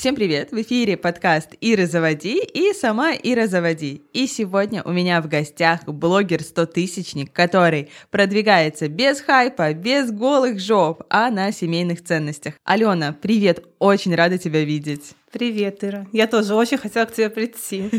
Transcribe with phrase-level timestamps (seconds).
[0.00, 0.50] Всем привет!
[0.50, 4.00] В эфире подкаст «Ира заводи» и сама Ира заводи.
[4.14, 11.28] И сегодня у меня в гостях блогер-стотысячник, который продвигается без хайпа, без голых жоп, а
[11.28, 12.54] на семейных ценностях.
[12.64, 13.62] Алена, привет!
[13.78, 15.12] Очень рада тебя видеть.
[15.32, 16.06] Привет, Ира.
[16.12, 17.90] Я тоже очень хотела к тебе прийти.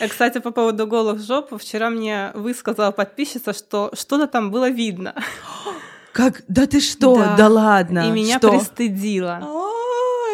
[0.08, 5.14] Кстати, по поводу голых жоп, вчера мне высказала подписчица, что что-то там было видно.
[6.12, 6.42] Как?
[6.48, 7.14] Да ты что?
[7.14, 8.08] Да, да ладно.
[8.08, 8.48] И меня что?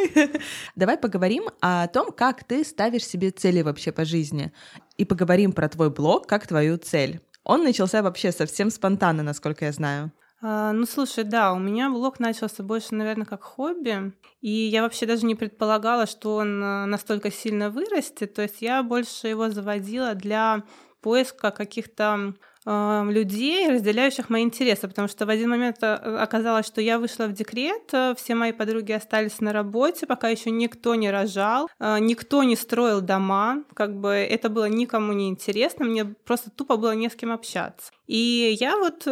[0.09, 0.41] Пристыдило.
[0.77, 4.53] Давай поговорим о том, как ты ставишь себе цели вообще по жизни.
[4.97, 7.21] И поговорим про твой блог как твою цель.
[7.45, 10.13] Он начался вообще совсем спонтанно, насколько я знаю.
[10.45, 14.13] А, ну, слушай, да, у меня блог начался больше, наверное, как хобби.
[14.41, 18.35] И я вообще даже не предполагала, что он э, настолько сильно вырастет.
[18.35, 20.65] То есть я больше его заводила для
[21.01, 26.99] поиска каких-то людей, разделяющих мои интересы, потому что в один момент э, оказалось, что я
[26.99, 31.69] вышла в декрет, э, все мои подруги остались на работе, пока еще никто не рожал,
[31.81, 36.77] э, никто не строил дома, как бы это было никому не интересно, мне просто тупо
[36.77, 37.91] было не с кем общаться.
[38.07, 39.07] И я вот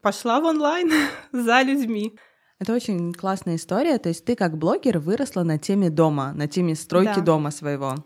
[0.00, 0.92] пошла в онлайн
[1.32, 2.16] за людьми.
[2.60, 3.98] Это очень классная история.
[3.98, 7.22] То есть ты как блогер выросла на теме дома, на теме стройки да.
[7.22, 7.96] дома своего.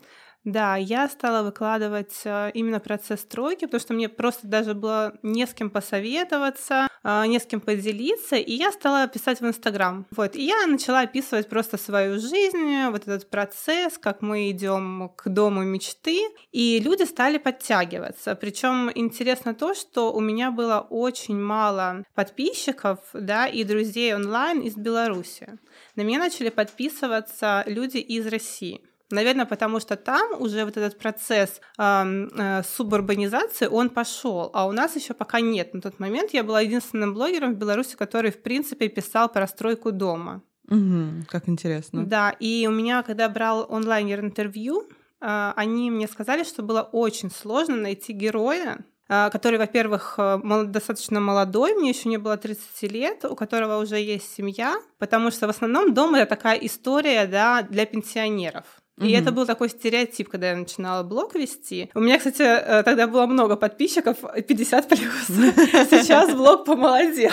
[0.47, 5.45] Да, я стала выкладывать э, именно процесс стройки, потому что мне просто даже было не
[5.45, 10.07] с кем посоветоваться, э, не с кем поделиться, и я стала писать в Инстаграм.
[10.15, 15.27] Вот, и я начала описывать просто свою жизнь, вот этот процесс, как мы идем к
[15.27, 16.21] дому мечты,
[16.53, 18.33] и люди стали подтягиваться.
[18.35, 24.77] Причем интересно то, что у меня было очень мало подписчиков, да, и друзей онлайн из
[24.77, 25.59] Беларуси.
[25.97, 28.79] На меня начали подписываться люди из России.
[29.09, 34.95] Наверное, потому что там уже вот этот процесс э, субурбанизации, он пошел, а у нас
[34.95, 35.73] еще пока нет.
[35.73, 39.91] На тот момент я была единственным блогером в Беларуси, который, в принципе, писал про стройку
[39.91, 40.41] дома.
[40.69, 42.05] Угу, как интересно.
[42.05, 44.83] Да, и у меня, когда брал онлайнер интервью,
[45.21, 51.21] э, они мне сказали, что было очень сложно найти героя, э, который, во-первых, э, достаточно
[51.21, 55.51] молодой, мне еще не было 30 лет, у которого уже есть семья, потому что в
[55.51, 58.65] основном дом это такая история да, для пенсионеров.
[58.99, 61.89] И это был такой стереотип, когда я начинала блог вести.
[61.93, 65.27] У меня, кстати, э, тогда было много подписчиков, 50 плюс.
[65.27, 67.31] Сейчас блог помолодел.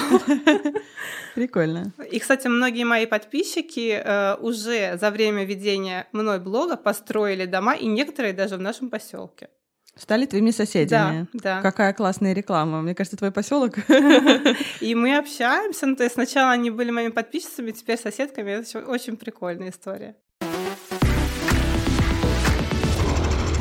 [1.34, 1.92] Прикольно.
[2.10, 7.86] И, кстати, многие мои подписчики э, уже за время ведения мной блога построили дома, и
[7.86, 9.48] некоторые даже в нашем поселке.
[9.97, 11.28] Стали твоими соседями.
[11.32, 11.62] Да, да.
[11.62, 12.82] Какая классная реклама.
[12.82, 13.76] Мне кажется, твой поселок.
[14.80, 15.86] И мы общаемся.
[15.86, 18.50] Ну, то есть сначала они были моими подписчиками, теперь соседками.
[18.50, 20.16] Это очень прикольная история.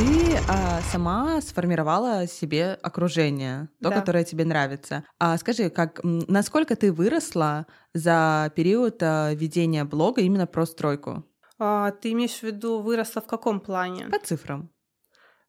[0.03, 3.95] Ты а, сама сформировала себе окружение, то, да.
[3.95, 5.05] которое тебе нравится.
[5.17, 11.23] А скажи, как, насколько ты выросла за период а, ведения блога именно про стройку?
[11.57, 14.07] А, ты имеешь в виду выросла в каком плане?
[14.07, 14.69] По цифрам.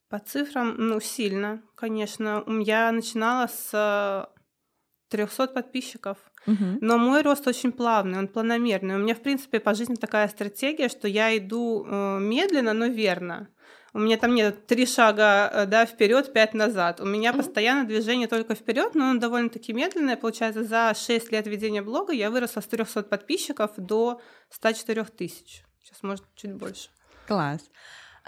[0.08, 2.44] По цифрам, ну, сильно, конечно.
[2.60, 4.30] Я начинала с
[5.08, 6.18] 300 подписчиков.
[6.46, 6.78] Угу.
[6.80, 8.94] Но мой рост очень плавный, он планомерный.
[8.94, 13.48] У меня, в принципе, по жизни такая стратегия, что я иду э, медленно, но верно.
[13.96, 17.00] У меня там нет три шага э, да, вперед, пять назад.
[17.00, 17.36] У меня mm-hmm.
[17.36, 20.16] постоянно движение только вперед, но оно довольно-таки медленное.
[20.16, 25.62] Получается, за 6 лет ведения блога я выросла с 300 подписчиков до 104 тысяч.
[25.80, 26.88] Сейчас, может, чуть больше.
[27.28, 27.60] Класс.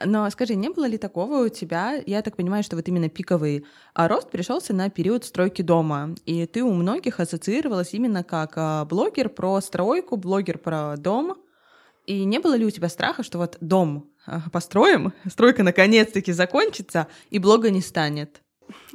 [0.05, 3.67] Но скажи, не было ли такого у тебя, я так понимаю, что вот именно пиковый
[3.93, 8.85] а рост пришелся на период стройки дома, и ты у многих ассоциировалась именно как а,
[8.85, 11.39] блогер про стройку, блогер про дом,
[12.05, 14.13] и не было ли у тебя страха, что вот дом
[14.53, 18.43] построим, стройка наконец-таки закончится, и блога не станет?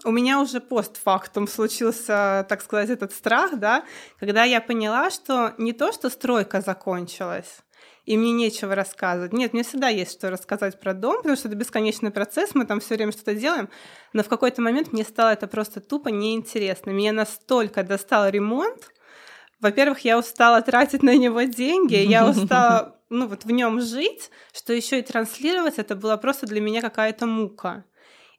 [0.04, 3.86] У меня уже постфактум случился, так сказать, этот страх, да,
[4.20, 7.60] когда я поняла, что не то, что стройка закончилась,
[8.06, 9.32] и мне нечего рассказывать.
[9.32, 12.80] Нет, мне всегда есть что рассказать про дом, потому что это бесконечный процесс, мы там
[12.80, 13.70] все время что-то делаем,
[14.14, 16.90] но в какой-то момент мне стало это просто тупо неинтересно.
[16.92, 18.92] Меня настолько достал ремонт,
[19.62, 24.74] во-первых, я устала тратить на него деньги, я устала ну, вот в нем жить, что
[24.74, 27.84] еще и транслировать, это было просто для меня какая-то мука.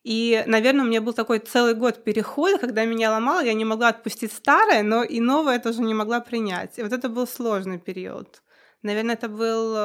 [0.02, 3.88] И, наверное, у меня был такой целый год перехода, когда меня ломало, я не могла
[3.88, 6.78] отпустить старое, но и новое тоже не могла принять.
[6.78, 8.42] И вот это был сложный период.
[8.82, 9.76] Наверное, это был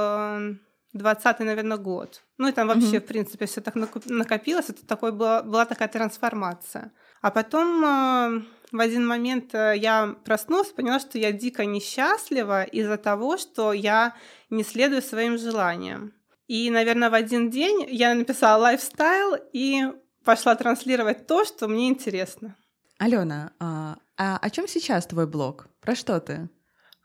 [0.95, 2.23] 20-й, э, наверное, год.
[2.39, 3.01] Ну и там вообще, mm-hmm.
[3.01, 4.69] в принципе, все так накопилось.
[4.69, 6.91] Это такой была, была такая трансформация.
[7.21, 8.41] А потом э,
[8.71, 14.15] в один момент э, я проснулась, поняла, что я дико несчастлива из-за того, что я
[14.49, 16.13] не следую своим желаниям.
[16.47, 19.87] И, наверное, в один день я написала лайфстайл и
[20.23, 22.55] пошла транслировать то, что мне интересно.
[22.97, 25.67] Алена, а, а о чем сейчас твой блог?
[25.81, 26.49] Про что ты?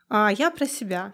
[0.09, 1.13] А, я про себя.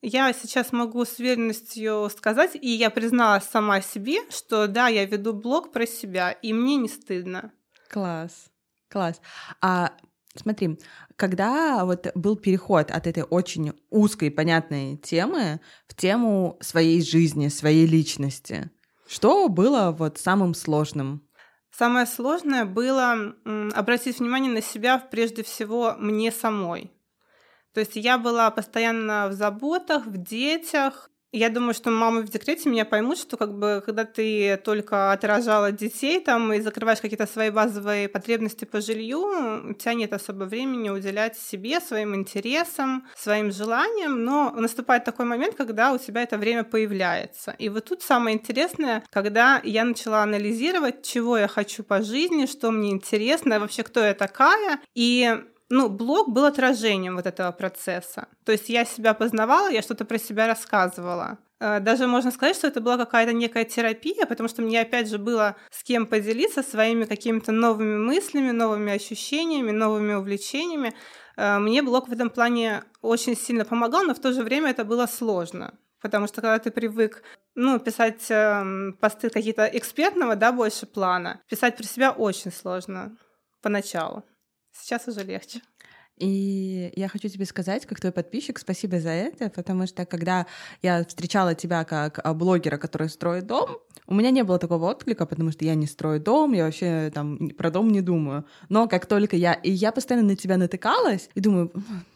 [0.00, 5.32] Я сейчас могу с уверенностью сказать, и я призналась сама себе, что да, я веду
[5.32, 7.52] блог про себя, и мне не стыдно.
[7.88, 8.50] Класс,
[8.92, 9.20] класс.
[9.60, 9.92] А
[10.36, 10.78] смотри,
[11.16, 17.86] когда вот был переход от этой очень узкой, понятной темы в тему своей жизни, своей
[17.86, 18.70] личности,
[19.08, 21.28] что было вот самым сложным?
[21.70, 23.34] Самое сложное было
[23.74, 26.92] обратить внимание на себя прежде всего мне самой.
[27.72, 31.10] То есть я была постоянно в заботах, в детях.
[31.34, 35.72] Я думаю, что мамы в декрете меня поймут, что как бы когда ты только отражала
[35.72, 40.90] детей там и закрываешь какие-то свои базовые потребности по жилью, у тебя нет особо времени
[40.90, 46.64] уделять себе, своим интересам, своим желаниям, но наступает такой момент, когда у тебя это время
[46.64, 47.56] появляется.
[47.58, 52.70] И вот тут самое интересное, когда я начала анализировать, чего я хочу по жизни, что
[52.70, 58.28] мне интересно, вообще кто я такая, и ну, блог был отражением вот этого процесса.
[58.44, 61.38] То есть я себя познавала, я что-то про себя рассказывала.
[61.60, 65.16] Э, даже можно сказать, что это была какая-то некая терапия, потому что мне опять же
[65.16, 70.92] было с кем поделиться своими какими-то новыми мыслями, новыми ощущениями, новыми увлечениями.
[71.38, 74.84] Э, мне блог в этом плане очень сильно помогал, но в то же время это
[74.84, 75.72] было сложно.
[76.02, 77.22] Потому что когда ты привык
[77.54, 83.16] ну, писать э, посты какие-то экспертного, да, больше плана, писать про себя очень сложно
[83.62, 84.22] поначалу.
[84.72, 85.60] Сейчас уже легче.
[86.18, 90.46] И я хочу тебе сказать, как твой подписчик, спасибо за это, потому что когда
[90.82, 95.26] я встречала тебя как а, блогера, который строит дом, у меня не было такого отклика,
[95.26, 98.44] потому что я не строю дом, я вообще там про дом не думаю.
[98.68, 99.54] Но как только я...
[99.54, 101.72] И я постоянно на тебя натыкалась и думаю,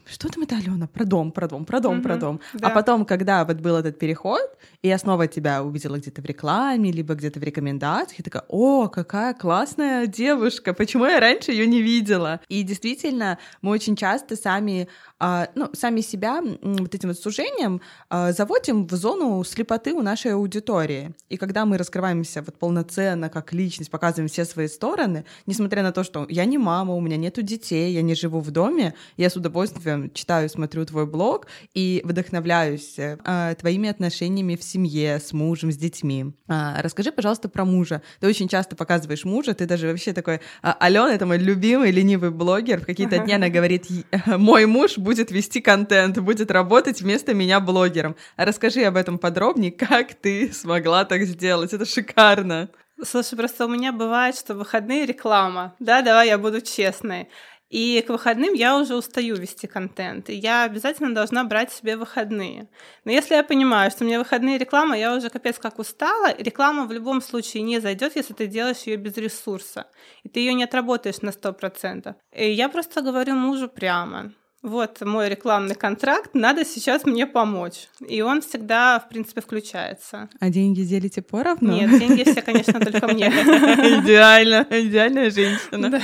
[0.09, 0.87] что там это, Алена?
[0.87, 2.39] Про дом, про дом, про дом, mm-hmm, про дом.
[2.53, 2.67] А да.
[2.67, 4.41] А потом, когда вот был этот переход,
[4.81, 8.87] и я снова тебя увидела где-то в рекламе, либо где-то в рекомендациях, я такая, о,
[8.87, 12.39] какая классная девушка, почему я раньше ее не видела?
[12.47, 14.87] И действительно, мы очень часто сами,
[15.19, 20.33] э, ну, сами себя вот этим вот сужением э, заводим в зону слепоты у нашей
[20.33, 21.13] аудитории.
[21.29, 26.03] И когда мы раскрываемся вот полноценно как личность, показываем все свои стороны, несмотря на то,
[26.03, 29.35] что я не мама, у меня нету детей, я не живу в доме, я с
[29.35, 35.77] удовольствием читаю, смотрю твой блог и вдохновляюсь э, твоими отношениями в семье, с мужем, с
[35.77, 36.33] детьми.
[36.47, 38.01] А, расскажи, пожалуйста, про мужа.
[38.19, 40.41] Ты очень часто показываешь мужа, ты даже вообще такой...
[40.61, 42.81] А, Алена— это мой любимый ленивый блогер.
[42.81, 43.85] В какие-то дни она говорит,
[44.25, 48.15] мой муж будет вести контент, будет работать вместо меня блогером.
[48.35, 51.73] А расскажи об этом подробнее, как ты смогла так сделать.
[51.73, 52.69] Это шикарно.
[53.03, 55.75] Слушай, просто у меня бывает, что выходные реклама.
[55.79, 57.29] Да, давай я буду честной.
[57.69, 62.69] И к выходным я уже устаю вести контент, и я обязательно должна брать себе выходные.
[63.03, 66.85] Но если я понимаю, что у меня выходные реклама, я уже капец как устала, реклама
[66.85, 69.87] в любом случае не зайдет, если ты делаешь ее без ресурса,
[70.23, 72.15] и ты ее не отработаешь на 100%.
[72.31, 74.31] И я просто говорю мужу прямо,
[74.67, 77.87] вот мой рекламный контракт, надо сейчас мне помочь.
[78.07, 80.29] И он всегда, в принципе, включается.
[80.39, 81.73] А деньги делите поровну?
[81.73, 83.27] Нет, деньги все, конечно, только мне.
[84.01, 86.01] Идеально, идеальная женщина.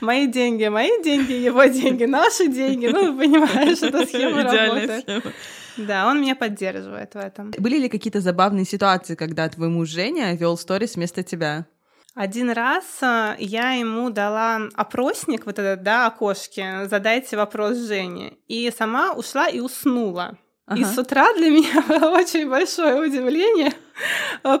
[0.00, 2.86] Мои деньги, мои деньги, его деньги, наши деньги.
[2.86, 5.24] Ну, понимаешь, эта схема работает.
[5.78, 7.52] Да, он меня поддерживает в этом.
[7.56, 11.66] Были ли какие-то забавные ситуации, когда твой муж Женя вел сторис вместо тебя?
[12.18, 18.32] Один раз а, я ему дала опросник, вот этот, да, окошки, задайте вопрос Жене.
[18.48, 20.36] И сама ушла и уснула.
[20.66, 20.80] Ага.
[20.80, 23.72] И с утра для меня было очень большое удивление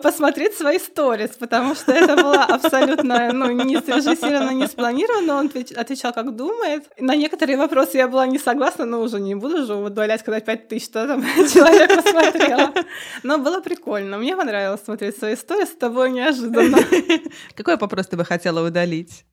[0.02, 5.36] посмотреть свои сторис, потому что это было абсолютно ну, не срежиссировано, не спланировано.
[5.36, 6.84] Он отвечал, как думает.
[6.98, 10.68] На некоторые вопросы я была не согласна, но уже не буду же удалять, когда 5
[10.68, 12.72] тысяч что там человек посмотрела.
[13.22, 14.18] Но было прикольно.
[14.18, 16.78] Мне понравилось смотреть свои сторис, это было неожиданно.
[17.54, 19.24] Какой вопрос ты бы хотела удалить?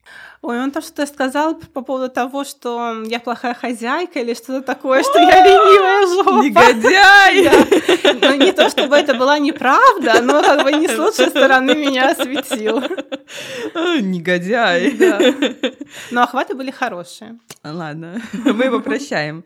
[0.42, 5.02] Ой, он там что-то сказал по поводу того, что я плохая хозяйка или что-то такое,
[5.02, 7.66] что я ленивая жопа негодяй!
[8.26, 12.12] Ну, не то, чтобы это была неправда, но как бы не с лучшей стороны меня
[12.12, 12.82] осветил.
[14.02, 14.92] Негодяй.
[14.92, 15.20] Да.
[16.12, 17.40] Но охваты были хорошие.
[17.64, 19.44] Ладно, мы его прощаем.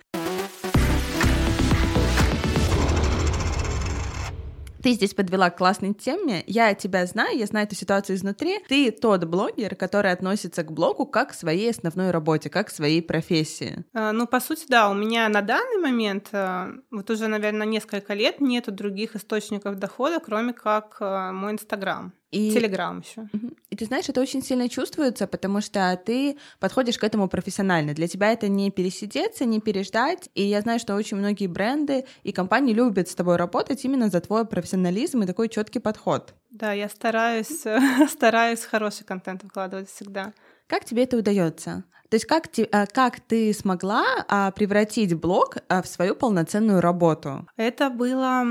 [4.81, 6.43] Ты здесь подвела к классной теме.
[6.47, 8.59] Я тебя знаю, я знаю эту ситуацию изнутри.
[8.67, 13.01] Ты тот блогер, который относится к блогу как к своей основной работе, как к своей
[13.01, 13.83] профессии.
[13.93, 18.13] А, ну, по сути, да, у меня на данный момент, а, вот уже, наверное, несколько
[18.13, 22.13] лет нету других источников дохода, кроме как а, мой Инстаграм.
[22.31, 22.51] И...
[22.51, 23.27] Телеграм еще.
[23.69, 27.93] И ты знаешь, это очень сильно чувствуется, потому что ты подходишь к этому профессионально.
[27.93, 30.29] Для тебя это не пересидеться, не переждать.
[30.35, 34.21] И я знаю, что очень многие бренды и компании любят с тобой работать именно за
[34.21, 36.33] твой профессионализм и такой четкий подход.
[36.49, 37.63] Да, я стараюсь,
[38.09, 40.33] стараюсь хороший контент выкладывать всегда.
[40.67, 41.83] Как тебе это удается?
[42.09, 46.81] То есть как, ты, а, как ты смогла а, превратить блог а, в свою полноценную
[46.81, 47.47] работу?
[47.55, 48.43] Это было,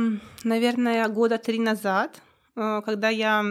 [0.44, 2.27] наверное, года три назад э,
[2.84, 3.44] когда я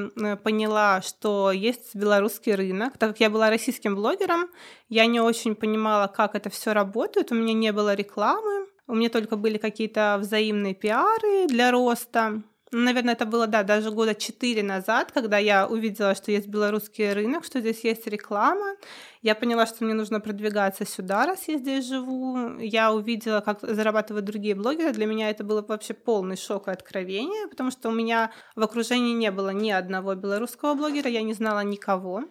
[0.43, 2.97] поняла, что есть белорусский рынок.
[2.97, 4.49] Так как я была российским блогером,
[4.89, 7.31] я не очень понимала, как это все работает.
[7.31, 12.43] У меня не было рекламы, у меня только были какие-то взаимные пиары для роста.
[12.71, 17.45] Наверное, это было, да, даже года четыре назад, когда я увидела, что есть белорусский рынок,
[17.45, 18.75] что здесь есть реклама.
[19.21, 22.59] Я поняла, что мне нужно продвигаться сюда, раз я здесь живу.
[22.59, 24.91] Я увидела, как зарабатывают другие блогеры.
[24.91, 29.13] Для меня это было вообще полный шок и откровение, потому что у меня в окружении
[29.13, 32.25] не было ни одного белорусского блогера, я не знала никого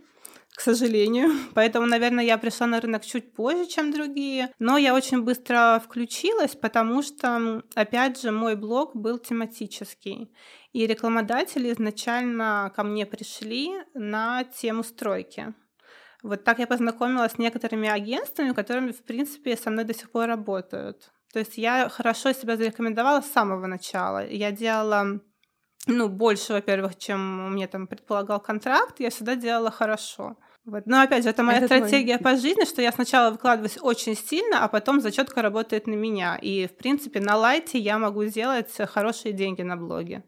[0.57, 1.31] к сожалению.
[1.55, 4.51] Поэтому, наверное, я пришла на рынок чуть позже, чем другие.
[4.59, 10.33] Но я очень быстро включилась, потому что, опять же, мой блог был тематический.
[10.73, 15.55] И рекламодатели изначально ко мне пришли на тему стройки.
[16.23, 20.27] Вот так я познакомилась с некоторыми агентствами, которыми, в принципе, со мной до сих пор
[20.27, 21.13] работают.
[21.33, 24.27] То есть я хорошо себя зарекомендовала с самого начала.
[24.27, 25.21] Я делала
[25.87, 30.37] ну, больше, во-первых, чем мне там предполагал контракт, я всегда делала хорошо.
[30.67, 30.85] Вот.
[30.87, 32.35] Но опять же, это моя это стратегия твой...
[32.35, 36.37] по жизни, что я сначала выкладываюсь очень сильно, а потом зачетка работает на меня.
[36.37, 40.25] И, в принципе, на лайте я могу сделать хорошие деньги на блоге.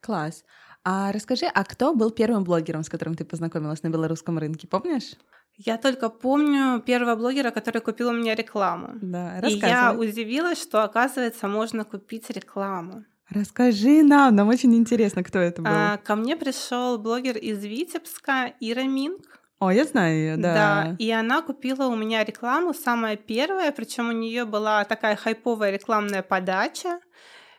[0.00, 0.44] Класс.
[0.84, 5.14] А расскажи, а кто был первым блогером, с которым ты познакомилась на белорусском рынке, помнишь?
[5.56, 8.90] Я только помню первого блогера, который купил у меня рекламу.
[9.00, 13.04] Да, И я удивилась, что, оказывается, можно купить рекламу.
[13.28, 15.70] Расскажи нам, нам очень интересно, кто это был.
[15.70, 19.39] А, ко мне пришел блогер из Витебска Ира Минг.
[19.60, 20.54] О, я знаю ее, да.
[20.54, 25.70] Да, и она купила у меня рекламу, самая первая, причем у нее была такая хайповая
[25.70, 26.98] рекламная подача.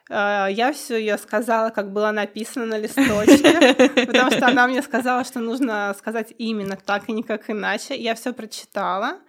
[0.10, 5.24] А, я все ее сказала, как было написано на листочке, потому что она мне сказала,
[5.24, 7.96] что нужно сказать именно так и никак иначе.
[7.96, 9.20] Я все прочитала.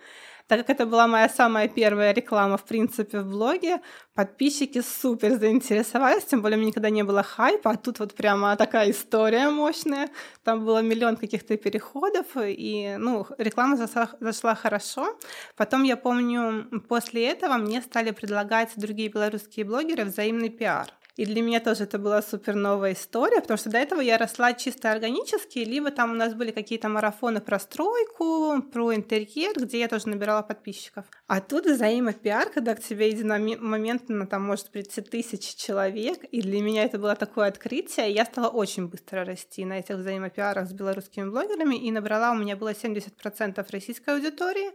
[0.52, 3.80] Так как это была моя самая первая реклама, в принципе, в блоге,
[4.14, 8.54] подписчики супер заинтересовались, тем более у меня никогда не было хайпа, а тут вот прямо
[8.56, 10.10] такая история мощная.
[10.44, 15.16] Там было миллион каких-то переходов, и, ну, реклама зашла, зашла хорошо.
[15.56, 20.88] Потом, я помню, после этого мне стали предлагать другие белорусские блогеры взаимный пиар.
[21.16, 24.54] И для меня тоже это была супер новая история, потому что до этого я росла
[24.54, 29.88] чисто органически, либо там у нас были какие-то марафоны про стройку, про интерьер, где я
[29.88, 31.04] тоже набирала подписчиков.
[31.26, 36.84] А тут взаимопиар, когда к тебе единомоментно там может прийти тысячи человек, и для меня
[36.84, 41.28] это было такое открытие, и я стала очень быстро расти на этих взаимопиарах с белорусскими
[41.28, 44.70] блогерами, и набрала, у меня было 70% российской аудитории,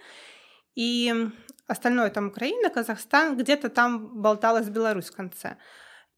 [0.75, 1.31] и
[1.65, 5.57] остальное там Украина, Казахстан, где-то там болталась Беларусь в конце.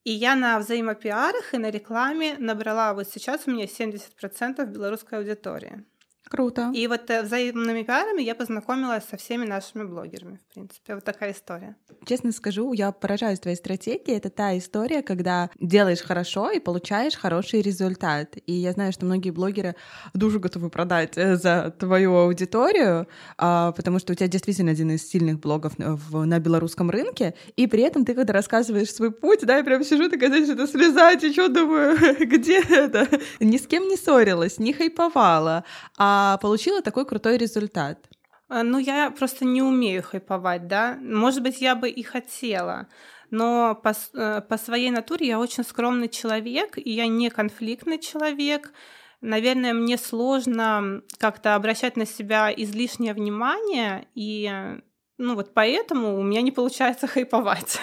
[0.04, 5.86] И я на взаимопиарах и на рекламе набрала вот сейчас у меня 70% белорусской аудитории.
[6.30, 6.72] Круто.
[6.76, 10.94] И вот э, взаимными пиарами я познакомилась со всеми нашими блогерами, в принципе.
[10.94, 11.76] Вот такая история.
[12.06, 14.16] Честно скажу, я поражаюсь твоей стратегией.
[14.16, 18.38] Это та история, когда делаешь хорошо и получаешь хороший результат.
[18.46, 19.76] И я знаю, что многие блогеры
[20.14, 23.08] душу готовы продать э, за твою аудиторию,
[23.40, 27.34] а, потому что у тебя действительно один из сильных блогов на белорусском рынке.
[27.56, 30.68] И при этом ты, когда рассказываешь свой путь, да, я прям сижу, такая, знаешь, это
[30.68, 33.08] слеза течет, думаю, где это?
[33.40, 35.64] Ни с кем не ссорилась, не хайповала,
[35.98, 38.10] а а получила такой крутой результат?
[38.50, 40.98] А, ну, я просто не умею хайповать, да.
[41.02, 42.88] Может быть, я бы и хотела,
[43.32, 48.74] но по, э, по своей натуре я очень скромный человек, и я не конфликтный человек.
[49.22, 54.52] Наверное, мне сложно как-то обращать на себя излишнее внимание, и
[55.18, 57.80] ну вот поэтому у меня не получается хайповать.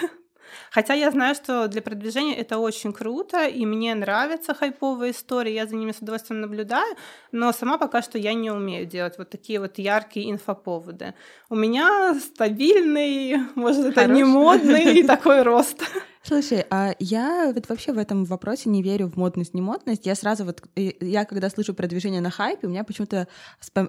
[0.71, 5.65] Хотя я знаю, что для продвижения это очень круто, и мне нравятся хайповые истории, я
[5.65, 6.95] за ними с удовольствием наблюдаю,
[7.31, 11.13] но сама пока что я не умею делать вот такие вот яркие инфоповоды.
[11.49, 14.15] У меня стабильный, может, это Хороший.
[14.15, 15.83] не модный такой рост.
[16.27, 20.05] Слушай, а я вот вообще в этом вопросе не верю в модность, не модность.
[20.05, 23.29] Я сразу вот, я когда слышу продвижение на хайпе, у меня почему-то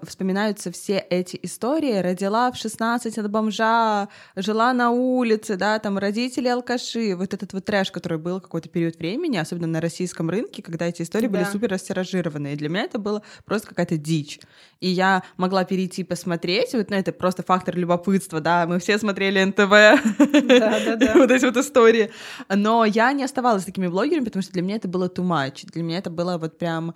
[0.07, 1.99] вспоминаются все эти истории.
[1.99, 7.16] Родила в 16 от бомжа, жила на улице, да, там родители алкаши.
[7.16, 11.02] Вот этот вот трэш, который был какой-то период времени, особенно на российском рынке, когда эти
[11.02, 11.38] истории да.
[11.38, 12.52] были супер растиражированы.
[12.52, 14.38] И для меня это было просто какая-то дичь.
[14.78, 19.42] И я могла перейти посмотреть, вот, ну, это просто фактор любопытства, да, мы все смотрели
[19.42, 19.59] НТВ,
[21.16, 22.12] вот эти вот истории.
[22.49, 25.66] Но я не оставалась такими блогерами, потому что для меня это было too much.
[25.73, 26.94] Для меня это было вот прям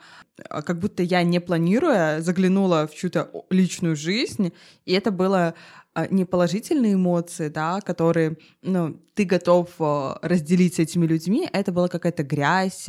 [0.48, 4.52] а, как будто я, не планируя, заглянула в чью-то личную жизнь,
[4.84, 5.54] и это было
[5.94, 11.72] а, не положительные эмоции, да, которые, ну, ты готов а, разделить с этими людьми, это
[11.72, 12.88] была какая-то грязь,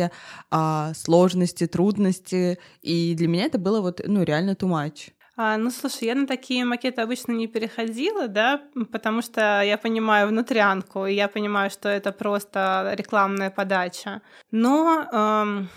[0.95, 5.11] сложности, трудности, и для меня это было вот, ну, реально too much.
[5.35, 8.61] А, ну, слушай, я на такие макеты обычно не переходила, да,
[8.91, 14.21] потому что я понимаю внутрянку, и я понимаю, что это просто рекламная подача.
[14.51, 15.69] Но эм,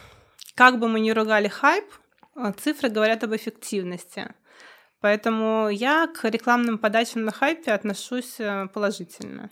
[0.54, 1.86] как бы мы ни ругали хайп,
[2.36, 4.34] э, цифры говорят об эффективности.
[5.00, 9.48] Поэтому я к рекламным подачам на хайпе отношусь э, положительно.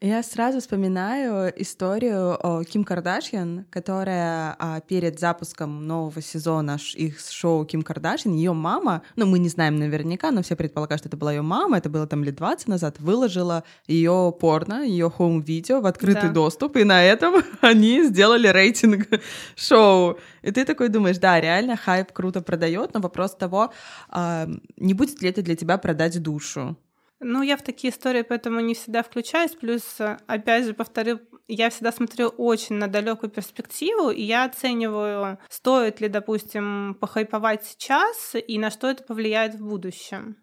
[0.00, 7.64] Я сразу вспоминаю историю о Ким Кардашьян, которая а, перед запуском нового сезона их шоу
[7.64, 11.32] Ким Кардашьян, ее мама, ну мы не знаем наверняка, но все предполагают, что это была
[11.32, 16.28] ее мама, это было там лет 20 назад, выложила ее порно, ее home-видео в открытый
[16.28, 16.34] да.
[16.34, 19.08] доступ, и на этом они сделали рейтинг
[19.56, 20.18] шоу.
[20.42, 23.72] И ты такой думаешь, да, реально хайп круто продает, но вопрос того,
[24.10, 26.76] а, не будет ли это для тебя продать душу.
[27.26, 29.52] Ну, я в такие истории поэтому не всегда включаюсь.
[29.52, 36.02] Плюс, опять же, повторю, я всегда смотрю очень на далекую перспективу, и я оцениваю, стоит
[36.02, 40.36] ли, допустим, похайповать сейчас и на что это повлияет в будущем.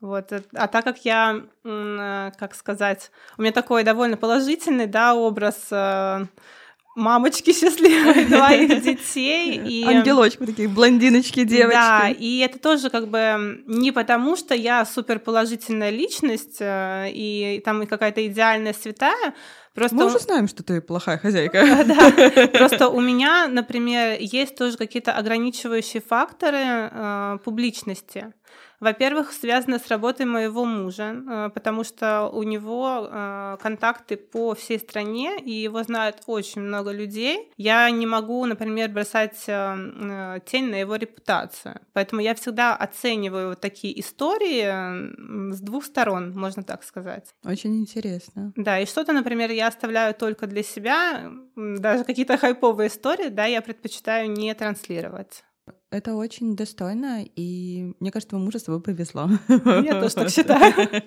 [0.00, 0.30] Вот.
[0.52, 6.26] А так как я, как сказать, у меня такой довольно положительный, да, образ э,
[6.96, 9.60] мамочки счастливые, двоих детей.
[9.64, 9.84] И...
[9.84, 11.74] Ангелочки такие, блондиночки, девочки.
[11.74, 17.62] Да, и это тоже как бы не потому, что я супер положительная личность э, и
[17.64, 19.34] там какая-то идеальная святая,
[19.72, 19.96] Просто...
[19.96, 21.84] Мы уже знаем, что ты плохая хозяйка.
[21.84, 28.32] Да, просто у меня, например, есть тоже какие-то ограничивающие факторы э, публичности.
[28.80, 34.78] Во-первых, связано с работой моего мужа, э, потому что у него э, контакты по всей
[34.78, 37.52] стране, и его знают очень много людей.
[37.58, 41.80] Я не могу, например, бросать э, тень на его репутацию.
[41.92, 47.34] Поэтому я всегда оцениваю такие истории с двух сторон, можно так сказать.
[47.44, 48.52] Очень интересно.
[48.56, 53.60] Да, и что-то, например, я оставляю только для себя, даже какие-то хайповые истории, да, я
[53.60, 55.44] предпочитаю не транслировать.
[55.92, 59.28] Это очень достойно, и мне кажется, твоему мужу с тобой повезло.
[59.48, 61.02] Я тоже так считаю.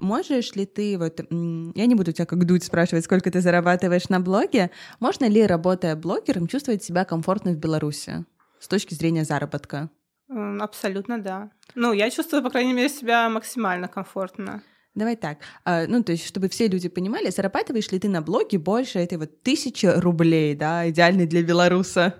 [0.00, 4.18] Можешь ли ты, вот, я не буду тебя как дуть спрашивать, сколько ты зарабатываешь на
[4.18, 8.24] блоге, можно ли, работая блогером, чувствовать себя комфортно в Беларуси
[8.58, 9.88] с точки зрения заработка?
[10.28, 11.50] Абсолютно да.
[11.76, 14.64] Ну, я чувствую, по крайней мере, себя максимально комфортно.
[14.96, 15.38] Давай так.
[15.64, 19.18] А, ну, то есть, чтобы все люди понимали, зарабатываешь ли ты на блоге больше этой
[19.18, 22.14] вот тысячи рублей, да, идеальный для белоруса?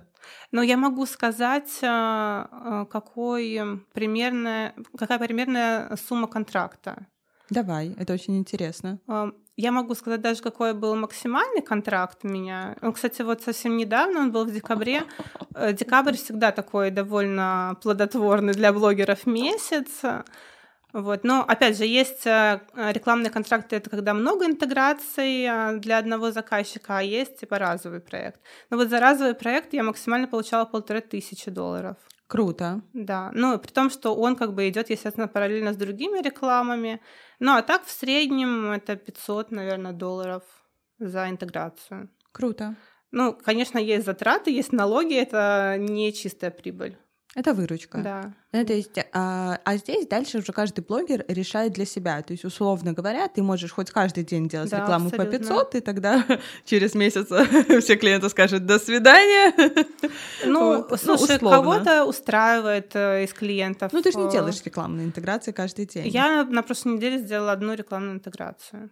[0.52, 3.58] Но я могу сказать, а, а, какой
[3.94, 7.06] примерная, какая примерная сумма контракта.
[7.48, 8.98] Давай, это очень интересно.
[9.56, 12.76] Я могу сказать даже, какой был максимальный контракт у меня.
[12.82, 15.04] Он, кстати, вот совсем недавно, он был в декабре.
[15.54, 20.02] Э, декабрь всегда такой довольно плодотворный для блогеров месяц.
[20.96, 21.24] Вот.
[21.24, 26.96] Но, опять же, есть э, рекламные контракты, это когда много интеграций э, для одного заказчика,
[26.96, 28.40] а есть типа разовый проект.
[28.70, 31.98] Но вот за разовый проект я максимально получала полторы тысячи долларов.
[32.26, 32.80] Круто.
[32.94, 37.02] Да, ну, при том, что он как бы идет, естественно, параллельно с другими рекламами.
[37.40, 40.44] Ну, а так в среднем это 500, наверное, долларов
[40.98, 42.08] за интеграцию.
[42.32, 42.74] Круто.
[43.10, 46.96] Ну, конечно, есть затраты, есть налоги, это не чистая прибыль.
[47.36, 47.98] Это выручка.
[47.98, 48.32] Да.
[48.52, 52.22] Ну, то есть, а, а здесь дальше уже каждый блогер решает для себя.
[52.22, 55.38] То есть, условно говоря, ты можешь хоть каждый день делать да, рекламу абсолютно.
[55.38, 56.24] по 500, и тогда
[56.64, 57.26] через месяц
[57.82, 59.52] все клиенты скажут «до свидания».
[60.46, 60.90] Ну, вот.
[60.90, 63.92] Ну, слушай, ну, кого-то устраивает э, из клиентов.
[63.92, 66.08] Ну, ты же не делаешь рекламные интеграции каждый день.
[66.08, 68.88] Я на прошлой неделе сделала одну рекламную интеграцию.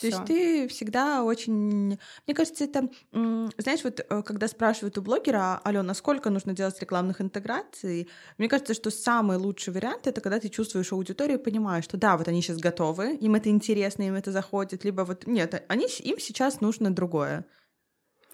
[0.00, 1.98] То есть ты всегда очень...
[2.26, 2.88] Мне кажется, это...
[3.12, 8.08] Знаешь, вот э, когда спрашивают у блогера, Алена, сколько нужно делать рекламных интеграций,
[8.38, 12.16] мне кажется, что самый лучший вариант— это когда ты чувствуешь аудиторию и понимаешь, что да,
[12.16, 16.18] вот они сейчас готовы, им это интересно, им это заходит, либо вот нет, они, им
[16.18, 17.44] сейчас нужно другое.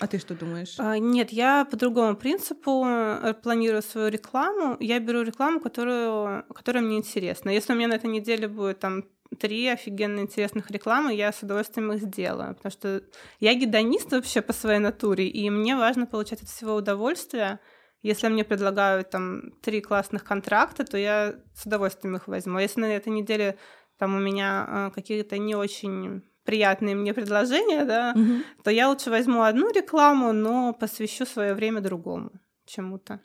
[0.00, 0.74] А ты что думаешь?
[0.78, 4.76] А, нет, я по другому принципу э, планирую свою рекламу.
[4.80, 7.50] Я беру рекламу, которую, которая мне интересна.
[7.50, 9.04] Если у меня на этой неделе будет там
[9.38, 13.02] три офигенно интересных рекламы, я с удовольствием их сделаю, потому что
[13.40, 17.58] я гедонист вообще по своей натуре, и мне важно получать от всего удовольствие.
[18.02, 22.58] Если мне предлагают там три классных контракта, то я с удовольствием их возьму.
[22.58, 23.56] Если на этой неделе
[23.98, 28.42] там у меня э, какие-то не очень приятные мне предложения, да, угу.
[28.62, 32.30] то я лучше возьму одну рекламу, но посвящу свое время другому
[32.66, 33.20] чему-то.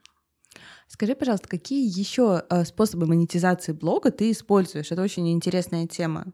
[0.89, 4.91] Скажи, пожалуйста, какие еще э, способы монетизации блога ты используешь?
[4.91, 6.25] Это очень интересная тема.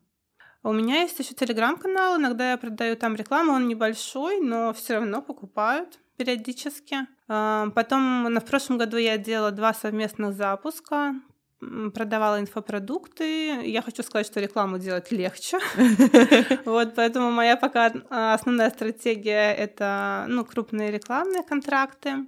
[0.64, 5.22] У меня есть еще телеграм-канал, иногда я продаю там рекламу, он небольшой, но все равно
[5.22, 7.00] покупают периодически.
[7.28, 11.16] А, потом в прошлом году я делала два совместных запуска.
[11.60, 13.62] продавала инфопродукты.
[13.66, 15.60] Я хочу сказать, что рекламу делать легче.
[16.66, 22.26] Вот, поэтому моя пока основная стратегия— это ну, крупные рекламные контракты.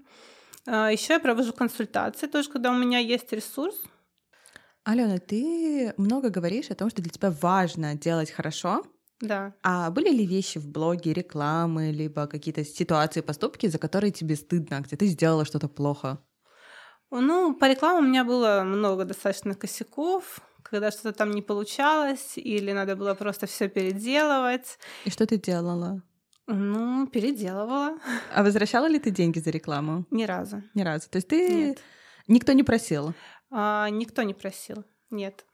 [0.67, 3.75] А, Еще я провожу консультации, тоже когда у меня есть ресурс.
[4.84, 8.84] Алена, ты много говоришь о том, что для тебя важно делать хорошо.
[9.19, 9.53] Да.
[9.63, 14.82] А были ли вещи в блоге, рекламы, либо какие-то ситуации, поступки, за которые тебе стыдно,
[14.82, 16.19] где ты сделала что-то плохо?
[17.10, 22.73] Ну, по рекламам у меня было много достаточно косяков, когда что-то там не получалось, или
[22.73, 24.77] надо было просто все переделывать.
[25.06, 26.03] И что ты делала?
[26.47, 27.97] Ну, переделывала.
[28.33, 30.05] А возвращала ли ты деньги за рекламу?
[30.12, 30.63] Ни разу.
[30.73, 31.10] Ни разу.
[31.10, 31.53] То есть ты...
[31.53, 31.79] Нет.
[32.27, 33.13] Никто не просил?
[33.51, 34.83] А, никто не просил.
[35.10, 35.45] Нет.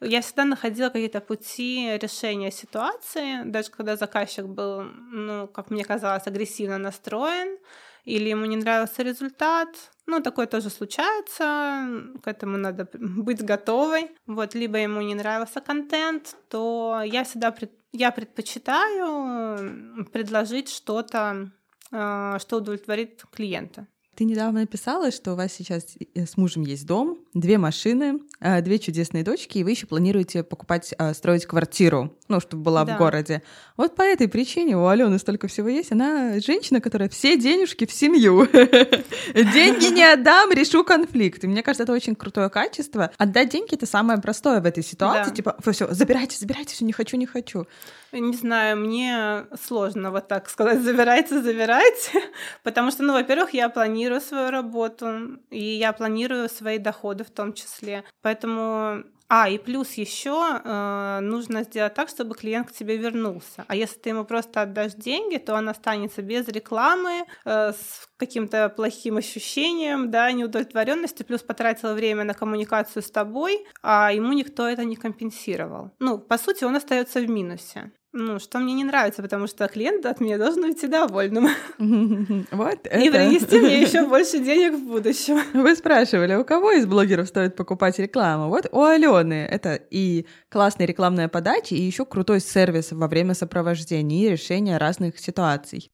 [0.00, 6.26] Я всегда находила какие-то пути решения ситуации, даже когда заказчик был, ну, как мне казалось,
[6.26, 7.58] агрессивно настроен,
[8.04, 9.68] или ему не нравился результат.
[10.06, 11.86] Ну, такое тоже случается,
[12.22, 14.10] к этому надо быть готовой.
[14.26, 21.50] Вот, либо ему не нравился контент, то я всегда пред, я предпочитаю предложить что-то,
[21.92, 23.86] а, что удовлетворит клиента.
[24.14, 28.60] Ты недавно написала, что у вас сейчас э, с мужем есть дом, две машины, э,
[28.60, 32.94] две чудесные дочки, и вы еще планируете покупать, э, строить квартиру, ну, чтобы была да.
[32.94, 33.42] в городе.
[33.76, 35.92] Вот по этой причине у Алены столько всего есть.
[35.92, 38.46] Она женщина, которая все денежки в семью.
[39.34, 41.44] Деньги не отдам, решу конфликт.
[41.44, 43.10] И мне кажется, это очень крутое качество.
[43.18, 45.34] Отдать деньги— это самое простое в этой ситуации.
[45.34, 47.66] Типа, все, забирайте, забирайте, все, не хочу, не хочу.
[48.12, 52.22] Не знаю, мне сложно вот так сказать, забирайте, забирайте,
[52.62, 57.52] потому что, ну, во-первых, я планирую свою работу, и я планирую свои доходы в том
[57.52, 58.04] числе.
[58.22, 63.64] Поэтому а, и плюс еще э, нужно сделать так, чтобы клиент к тебе вернулся.
[63.68, 68.68] А если ты ему просто отдашь деньги, то он останется без рекламы, э, с каким-то
[68.70, 74.84] плохим ощущением, да, неудовлетворенности, плюс потратил время на коммуникацию с тобой, а ему никто это
[74.84, 75.92] не компенсировал.
[76.00, 77.92] Ну, по сути, он остается в минусе.
[78.12, 81.48] Ну, что мне не нравится, потому что клиент от меня должен уйти довольным.
[82.50, 85.40] Вот И принести мне еще больше денег в будущем.
[85.54, 88.48] Вы спрашивали, у кого из блогеров стоит покупать рекламу?
[88.48, 94.26] Вот у Алены это и классная рекламная подача, и еще крутой сервис во время сопровождения
[94.26, 95.90] и решения разных ситуаций.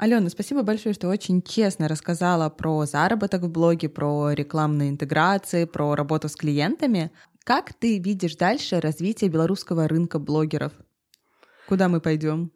[0.00, 5.94] Алена, спасибо большое, что очень честно рассказала про заработок в блоге, про рекламные интеграции, про
[5.94, 7.12] работу с клиентами.
[7.44, 10.72] Как ты видишь дальше развитие белорусского рынка блогеров?
[11.68, 12.50] Куда мы пойдем?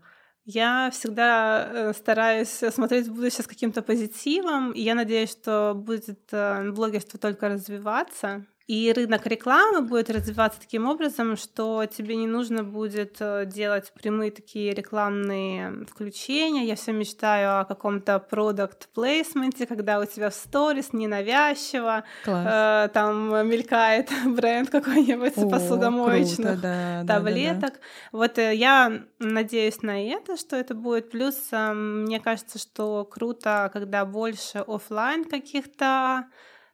[0.46, 6.20] Я всегда э, стараюсь смотреть в будущее с каким-то позитивом, и я надеюсь, что будет
[6.32, 8.46] э, блогерство только развиваться.
[8.66, 14.30] И рынок рекламы будет развиваться таким образом, что тебе не нужно будет э, делать прямые
[14.30, 16.64] такие рекламные включения.
[16.64, 23.46] Я все мечтаю о каком-то продукт плейсменте, когда у тебя в сторис ненавязчиво э, там
[23.46, 27.60] мелькает бренд какой-нибудь О, посудомоечных круто, да, таблеток.
[27.60, 28.18] Да, да, да.
[28.18, 31.10] Вот э, я надеюсь на это, что это будет.
[31.10, 36.28] Плюс э, мне кажется, что круто, когда больше офлайн каких-то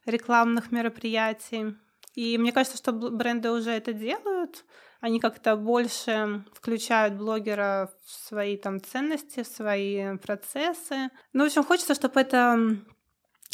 [0.05, 1.75] рекламных мероприятий.
[2.15, 4.65] И мне кажется, что бренды уже это делают.
[4.99, 11.09] Они как-то больше включают блогера в свои там ценности, в свои процессы.
[11.33, 12.77] Ну, в общем, хочется, чтобы это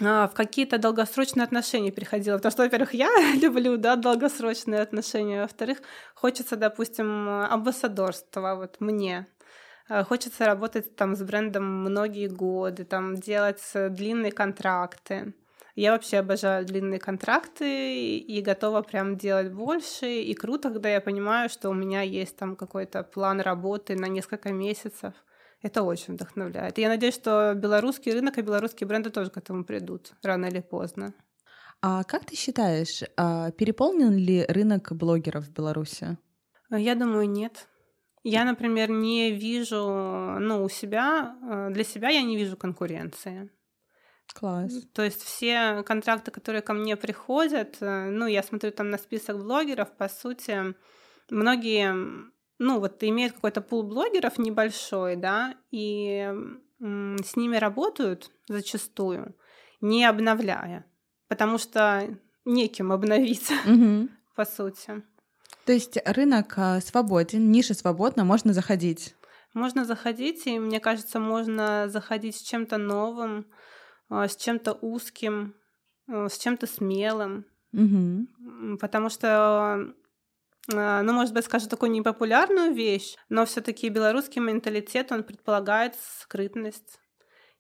[0.04, 2.38] а, в какие-то долгосрочные отношения переходило.
[2.38, 3.10] Потому что, во-первых, я
[3.42, 5.42] люблю, да, долгосрочные отношения.
[5.42, 5.80] Во-вторых,
[6.16, 9.28] хочется, допустим, амбассадорства вот мне.
[9.88, 15.34] А, хочется работать там с брендом многие годы, там делать длинные контракты.
[15.78, 20.22] Я вообще обожаю длинные контракты и готова прям делать больше.
[20.22, 24.52] И круто, когда я понимаю, что у меня есть там какой-то план работы на несколько
[24.52, 25.14] месяцев.
[25.62, 26.80] Это очень вдохновляет.
[26.80, 30.62] И я надеюсь, что белорусский рынок и белорусские бренды тоже к этому придут рано или
[30.62, 31.14] поздно.
[31.84, 36.18] А как ты считаешь, а переполнен ли рынок блогеров в Беларуси?
[36.72, 37.68] Я думаю, нет.
[38.24, 39.78] Я, например, не вижу,
[40.40, 43.52] ну, у себя, э, для себя я не вижу конкуренции.
[44.38, 44.72] Класс.
[44.94, 49.40] То есть все контракты, которые ко мне приходят, э, ну, я смотрю там на список
[49.40, 50.76] блогеров, по сути,
[51.32, 51.96] многие,
[52.60, 56.32] ну, вот имеют какой-то пул блогеров небольшой, да, и
[56.80, 59.36] с ними работают зачастую,
[59.82, 60.86] не обновляя,
[61.28, 62.08] потому что
[62.46, 64.08] неким обновить, угу.
[64.36, 65.02] по сути.
[65.66, 69.16] То есть рынок э, свободен, ниша свободна, можно заходить.
[69.56, 73.48] Можно заходить, и мне кажется, можно заходить с чем-то новым,
[74.10, 75.56] с чем-то узким,
[76.08, 77.46] а, с чем-то смелым.
[77.74, 78.78] Угу.
[78.80, 79.94] Потому что
[80.74, 87.00] а, ну, может быть, скажу такую непопулярную вещь, но все-таки белорусский менталитет, он предполагает скрытность.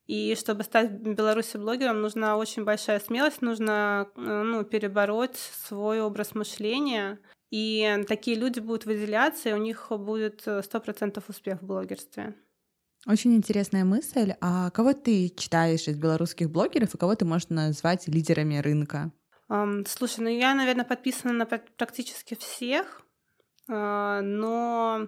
[0.05, 6.01] И чтобы стать в Беларуси блогером, нужна очень большая смелость, нужно э, ну, перебороть свой
[6.01, 7.19] образ мышления.
[7.49, 12.35] И такие люди будут выделяться, и у них будет 100% успех в блогерстве.
[13.07, 14.33] Очень интересная мысль.
[14.41, 19.13] А кого ты читаешь из белорусских блогеров и кого ты можешь назвать лидерами рынка?
[19.49, 23.01] Um, слушай, ну я, наверное, подписана на практически всех,
[23.71, 25.07] uh, но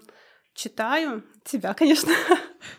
[0.54, 2.14] читаю тебя, конечно.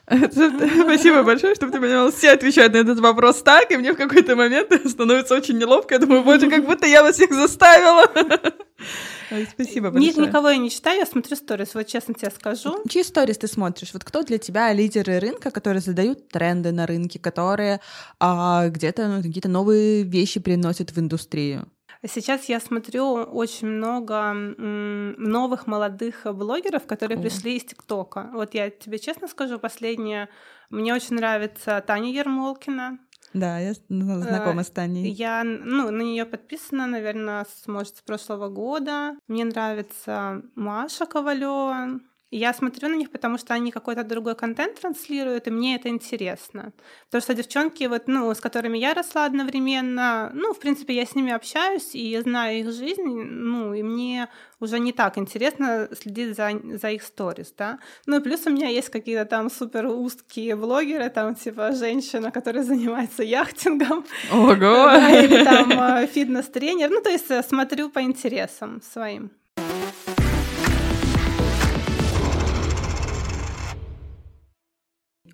[0.06, 4.36] Спасибо большое, чтобы ты понимала, все отвечают на этот вопрос так, и мне в какой-то
[4.36, 5.94] момент становится очень неловко.
[5.94, 8.06] Я думаю, боже, как будто я вас всех заставила.
[9.52, 10.12] Спасибо большое.
[10.12, 12.78] Нет, никого я не читаю, я смотрю сторис, вот честно тебе скажу.
[12.88, 13.92] Чьи сторис ты смотришь?
[13.92, 17.80] Вот кто для тебя лидеры рынка, которые задают тренды на рынке, которые
[18.18, 21.68] а, где-то ну, какие-то новые вещи приносят в индустрию?
[22.06, 27.22] Сейчас я смотрю очень много новых молодых блогеров, которые О.
[27.22, 28.30] пришли из ТикТока.
[28.32, 30.28] Вот я тебе честно скажу, последнее
[30.70, 32.98] мне очень нравится Таня Ермолкина.
[33.32, 35.10] Да, я ну, знакома с Таней.
[35.10, 39.16] Я ну, на нее подписана, наверное, с, может, с прошлого года.
[39.28, 42.00] Мне нравится Маша Ковалева.
[42.30, 46.72] Я смотрю на них, потому что они какой-то другой контент транслируют, и мне это интересно.
[47.06, 51.16] Потому что девчонки, вот, ну, с которыми я росла одновременно, ну, в принципе, я с
[51.16, 54.28] ними общаюсь, и я знаю их жизнь, ну, и мне
[54.60, 57.80] уже не так интересно следить за, за их сторис, да.
[58.06, 62.62] Ну, и плюс у меня есть какие-то там супер узкие блогеры, там, типа, женщина, которая
[62.70, 64.04] занимается яхтингом.
[64.32, 64.54] Ого!
[64.54, 66.90] Да, или там э, фитнес-тренер.
[66.90, 69.32] Ну, то есть э, смотрю по интересам своим.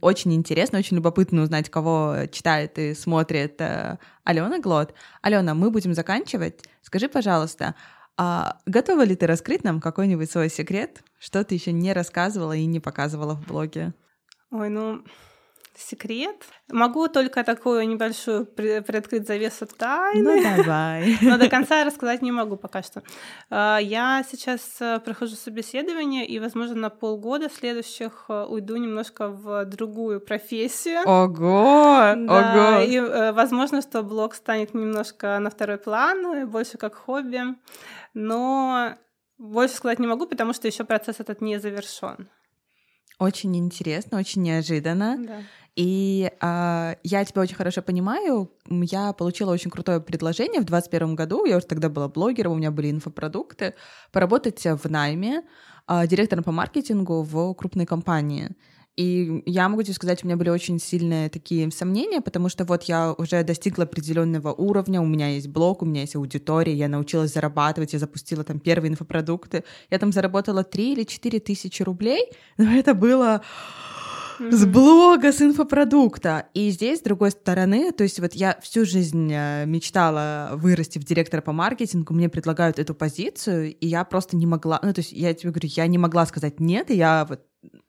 [0.00, 4.94] Очень интересно, очень любопытно узнать, кого читает и смотрит э, Алена Глот.
[5.22, 6.64] Алена, мы будем заканчивать.
[6.82, 7.74] Скажи, пожалуйста,
[8.16, 12.64] а готова ли ты раскрыть нам какой-нибудь свой секрет, что ты еще не рассказывала и
[12.66, 13.92] не показывала в блоге?
[14.50, 15.02] Ой, ну,
[15.78, 16.36] секрет.
[16.70, 20.36] Могу только такую небольшую при приоткрыть завесу тайны.
[20.36, 21.16] Ну, давай.
[21.22, 23.02] Но до конца рассказать не могу пока что.
[23.50, 29.64] А, я сейчас э, прохожу собеседование, и, возможно, на полгода следующих э, уйду немножко в
[29.64, 31.00] другую профессию.
[31.06, 32.14] Ого!
[32.16, 32.82] Да, Ого!
[32.82, 37.42] И, э, возможно, что блог станет немножко на второй план, больше как хобби.
[38.14, 38.96] Но
[39.38, 42.30] больше сказать не могу, потому что еще процесс этот не завершен.
[43.18, 45.16] Очень интересно, очень неожиданно.
[45.18, 45.40] Да.
[45.74, 48.50] И э, я тебя очень хорошо понимаю.
[48.68, 51.44] Я получила очень крутое предложение в 2021 году.
[51.44, 53.74] Я уже тогда была блогером, у меня были инфопродукты.
[54.10, 55.42] Поработать в найме
[55.86, 58.50] э, директором по маркетингу в крупной компании.
[58.96, 62.84] И я могу тебе сказать, у меня были очень сильные такие сомнения, потому что вот
[62.84, 67.34] я уже достигла определенного уровня, у меня есть блог, у меня есть аудитория, я научилась
[67.34, 69.64] зарабатывать, я запустила там первые инфопродукты.
[69.90, 73.42] Я там заработала 3 или 4 тысячи рублей, но это было
[74.38, 76.46] с блога, с инфопродукта.
[76.54, 81.04] И здесь, с другой стороны, то есть вот я всю жизнь э, мечтала вырасти в
[81.04, 85.12] директора по маркетингу, мне предлагают эту позицию, и я просто не могла, ну то есть
[85.12, 87.40] я тебе говорю, я не могла сказать нет, и я вот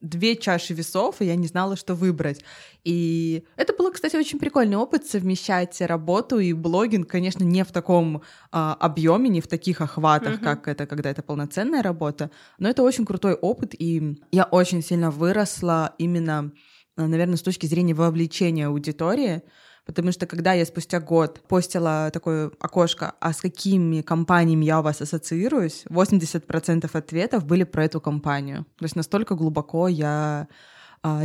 [0.01, 2.43] две чаши весов, и я не знала, что выбрать.
[2.83, 8.21] И это было, кстати, очень прикольный опыт совмещать работу и блогинг, конечно, не в таком
[8.51, 10.43] а, объеме, не в таких охватах, uh-huh.
[10.43, 15.11] как это, когда это полноценная работа, но это очень крутой опыт, и я очень сильно
[15.11, 16.51] выросла именно,
[16.95, 19.41] наверное, с точки зрения вовлечения аудитории,
[19.88, 24.84] Потому что когда я спустя год постила такое окошко, а с какими компаниями я у
[24.84, 28.65] вас ассоциируюсь, 80% ответов были про эту компанию.
[28.78, 30.47] То есть настолько глубоко я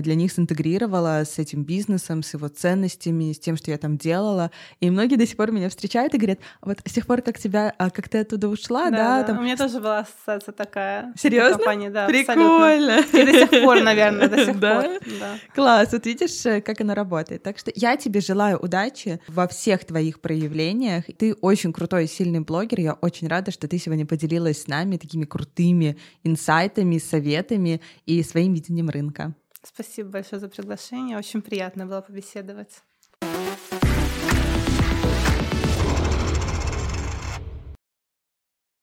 [0.00, 4.50] для них синтегрировала с этим бизнесом, с его ценностями, с тем, что я там делала.
[4.80, 7.74] И многие до сих пор меня встречают и говорят, вот с тех пор, как тебя,
[7.78, 9.24] а, как ты оттуда ушла, да, да, да.
[9.24, 9.38] там...
[9.38, 11.12] У меня тоже была ассоциация такая.
[11.16, 11.58] Серьезно?
[11.58, 12.98] Компании, да, Прикольно.
[12.98, 13.18] Абсолютно.
[13.18, 14.80] И до сих пор, наверное, до сих да?
[14.80, 14.90] пор.
[15.20, 15.38] Да.
[15.54, 17.42] Класс, вот видишь, э, как она работает.
[17.42, 21.04] Так что я тебе желаю удачи во всех твоих проявлениях.
[21.18, 22.80] Ты очень крутой и сильный блогер.
[22.80, 28.54] Я очень рада, что ты сегодня поделилась с нами такими крутыми инсайтами, советами и своим
[28.54, 29.34] видением рынка.
[29.62, 31.16] Спасибо большое за приглашение.
[31.16, 32.83] Очень приятно было побеседовать.